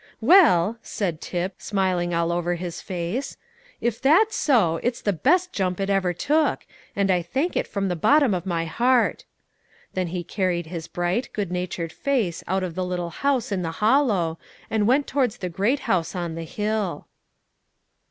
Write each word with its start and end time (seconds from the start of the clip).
"Well," 0.19 0.79
said 0.81 1.21
Tip, 1.21 1.61
smiling 1.61 2.11
all 2.11 2.31
over 2.31 2.55
his 2.55 2.81
face, 2.81 3.37
"if 3.79 4.01
that's 4.01 4.35
so, 4.35 4.79
it's 4.81 4.99
the 4.99 5.13
best 5.13 5.53
jump 5.53 5.79
it 5.79 5.91
ever 5.91 6.11
took, 6.11 6.65
and 6.95 7.11
I 7.11 7.21
thank 7.21 7.55
it 7.55 7.67
from 7.67 7.87
the 7.87 7.95
bottom 7.95 8.33
of 8.33 8.47
my 8.47 8.65
heart." 8.65 9.25
Then 9.93 10.07
he 10.07 10.23
carried 10.23 10.65
his 10.65 10.87
bright, 10.87 11.29
good 11.33 11.51
natured 11.51 11.91
face 11.93 12.43
out 12.47 12.63
of 12.63 12.73
the 12.73 12.83
little 12.83 13.11
house 13.11 13.51
in 13.51 13.61
the 13.61 13.73
hollow, 13.73 14.39
and 14.71 14.87
went 14.87 15.05
towards 15.05 15.37
the 15.37 15.49
great 15.49 15.81
house 15.81 16.15
on 16.15 16.33
the 16.33 16.45
hill. 16.45 17.05